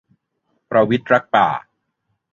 [0.69, 1.47] ประวิตรรักป่า